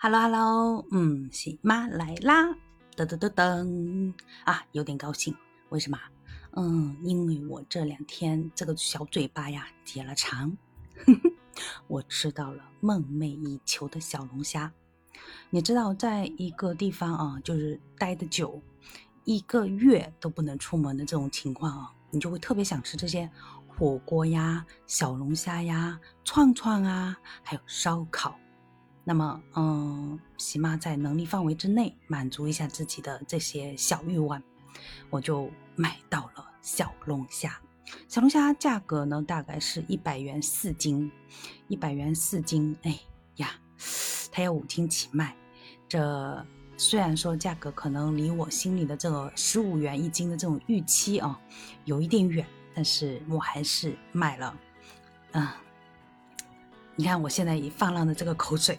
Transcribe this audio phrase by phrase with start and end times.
[0.00, 2.54] Hello Hello，嗯，喜妈来啦，
[2.94, 4.14] 噔噔噔噔
[4.44, 5.34] 啊，有点高兴，
[5.70, 5.98] 为什么？
[6.52, 10.56] 嗯，因为我这两天这个小嘴巴呀结了肠，
[11.88, 14.72] 我吃到了梦寐以求的小龙虾。
[15.50, 18.62] 你知道，在一个地方啊，就是待的久，
[19.24, 23.28] 一个月都不能出门的这种情况啊，你就会特别想吃这些
[23.66, 28.38] 火锅呀、小龙虾呀、串串啊，还有烧烤。
[29.08, 34.42] 那么，嗯，喜妈在能力范围之内满足一下自己的这些小欲望，
[35.08, 37.58] 我就买到了小龙虾。
[38.06, 41.10] 小龙虾价格呢，大概是一百元四斤，
[41.68, 42.76] 一百元四斤。
[42.82, 43.00] 哎
[43.36, 43.52] 呀，
[44.30, 45.34] 它要五斤起卖。
[45.88, 51.40] 这虽然说价格可能离我心里的这个十五元一斤的这种预期啊，
[51.86, 54.54] 有一点远，但是我还是买了。
[55.32, 55.48] 嗯。
[56.98, 58.76] 你看我现在也放浪的这个口水，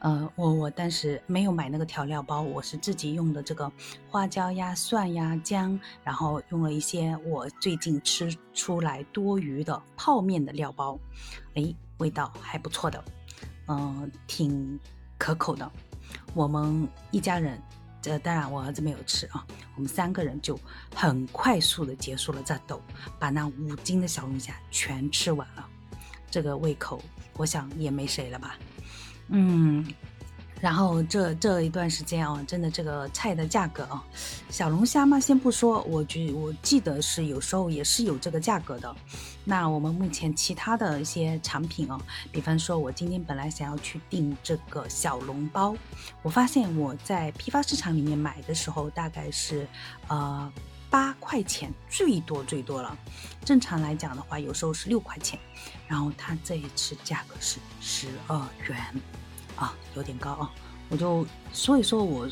[0.00, 3.70] 呃，我我当时没有买那个调料包，我是自己用的这个
[4.08, 10.98] 花椒呀、蒜呀、姜，然后用了一些我最近吃出来多余的泡面的料包，
[11.54, 13.04] 哎，味道还不错的，
[13.68, 14.76] 嗯，挺
[15.16, 15.70] 可口的。
[16.34, 17.62] 我们一家人，
[18.02, 20.58] 这当然我儿子没有吃啊，我们三个人就
[20.92, 22.82] 很快速的结束了战斗，
[23.16, 25.68] 把那五斤的小龙虾全吃完了。
[26.30, 27.02] 这个胃口，
[27.36, 28.56] 我想也没谁了吧，
[29.28, 29.86] 嗯，
[30.60, 34.04] 然后这这一段时间啊，真的这个菜的价格啊，
[34.48, 38.94] 小龙虾嘛，先不说，我觉我记得是有时候也是有这个价格的。
[39.44, 41.98] 那我们目前其他的一些产品啊，
[42.30, 45.74] 比方说，我今天本来想要去订这个小笼包，
[46.22, 49.66] 我发现我在批发市场里面买的时候，大概是
[50.08, 50.52] 呃。
[51.30, 52.98] 块钱最多最多了，
[53.44, 55.38] 正常来讲的话，有时候是六块钱，
[55.86, 58.36] 然后它这一次价格是十二
[58.66, 58.76] 元，
[59.54, 60.50] 啊，有点高啊。
[60.88, 62.28] 我就所以说我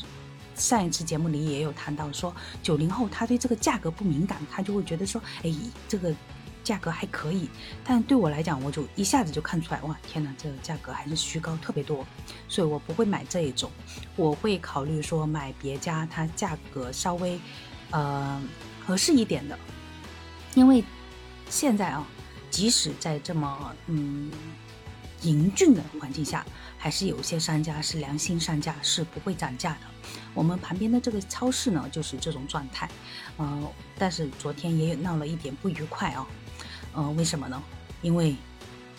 [0.53, 5.55] 上一次节目里也有谈到说，九零后他对这个价格不敏感，他就会觉得说，哎，
[5.87, 6.13] 这个
[6.61, 7.49] 价格还可以。
[7.85, 12.05] 但对我来讲，我就一下子就看出来，哇，天哪，这个价格还是虚高特别多，
[12.49, 13.71] 所以我不会买这一种，
[14.17, 17.39] 我会考虑说买别家，它价格稍微。
[17.91, 18.39] 呃，
[18.89, 19.55] 合适一点的，
[20.55, 20.83] 因为
[21.47, 22.03] 现在啊，
[22.49, 24.31] 即使在这么嗯
[25.21, 26.43] 严峻的环境下，
[26.75, 29.81] 还是有些商家是良心商家，是不会涨价的。
[30.33, 32.89] 我们旁边的这个超市呢，就是这种状态。
[33.37, 36.25] 呃，但是昨天也有闹了一点不愉快啊。
[36.93, 37.61] 呃，为什么呢？
[38.01, 38.35] 因为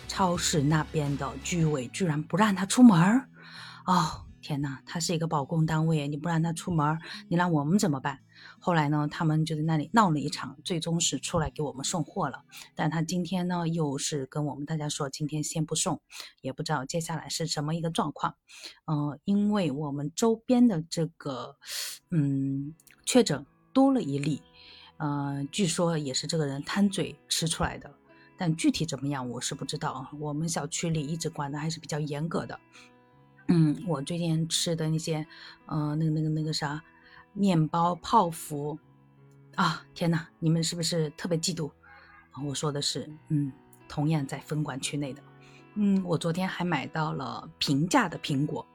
[0.07, 3.27] 超市那边的居委居然不让他出门儿。
[3.83, 4.23] 哦。
[4.41, 6.97] 天呐，他是一个保供单位，你不让他出门，
[7.29, 8.19] 你让我们怎么办？
[8.59, 12.43] 后来呢，他们就在那里闹了一场，最终是出来给我们送货了。
[12.75, 16.01] 但他今天呢，又是跟我们大家说，今天先不送，
[16.41, 18.35] 也不知道接下来是什么一个状况。
[18.85, 21.55] 嗯，因为我们周边的这个，
[22.09, 22.73] 嗯，
[23.05, 24.41] 确诊多了一例，
[24.97, 27.93] 呃，据说也是这个人贪嘴吃出来的，
[28.37, 30.09] 但具体怎么样，我是不知道啊。
[30.19, 32.59] 我们小区里一直管的还是比较严格的。
[33.51, 35.27] 嗯，我最近吃的那些，
[35.65, 36.81] 呃，那个、那个、那个啥，
[37.33, 38.79] 面包泡芙，
[39.55, 41.69] 啊，天呐，你们是不是特别嫉妒？
[42.47, 43.51] 我说的是，嗯，
[43.89, 45.21] 同样在分管区内的，
[45.75, 48.65] 嗯，我昨天还买到了平价的苹果，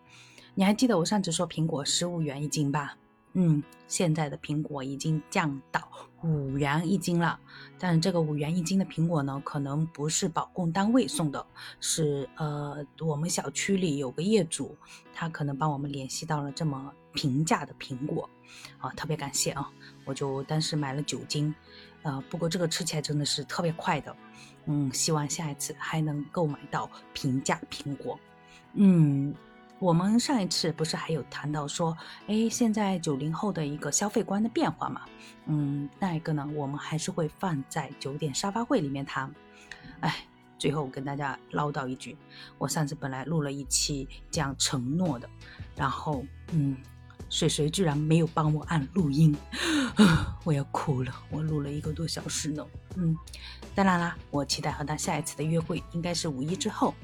[0.55, 2.99] 你还记得我上次说苹果十五元一斤吧？
[3.39, 5.87] 嗯，现在的苹果已经降到
[6.23, 7.39] 五元一斤了，
[7.79, 11.47] 但这个五元一斤的苹果呢，可能不是保供单位送的，
[11.79, 14.75] 是呃我们小区里有个业主，
[15.13, 18.27] 他可能帮我们联系到了这么平价的苹果，
[18.79, 19.71] 啊，特别感谢啊，
[20.07, 21.55] 我就当时买了九斤，
[22.05, 24.17] 呃，不过这个吃起来真的是特别快的，
[24.65, 28.19] 嗯，希望下一次还能购买到平价苹果，
[28.73, 29.35] 嗯。
[29.79, 31.97] 我们上一次不是还有谈到说，
[32.29, 35.03] 哎，现在九零后的一个消费观的变化嘛？
[35.45, 39.31] 嗯，那一个呢，我们还是会放在九点沙发会里面谈。
[40.01, 40.27] 哎，
[40.59, 42.17] 最后跟大家唠叨一句，
[42.57, 45.29] 我上次本来录了一期讲承诺的，
[45.77, 46.75] 然后，嗯，
[47.29, 49.37] 水水居然没有帮我按录音，
[50.43, 52.67] 我要哭了，我录了一个多小时呢。
[52.97, 53.15] 嗯，
[53.75, 56.95] 当然啦，我期待和他下一次的约会应该是五一之后。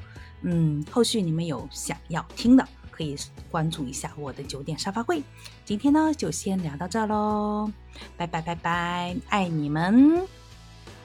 [0.43, 3.17] 嗯，后续你们有想要听的，可以
[3.51, 5.23] 关注一下我的九点沙发会。
[5.65, 7.71] 今天呢，就先聊到这喽，
[8.17, 10.42] 拜拜拜拜，爱你们。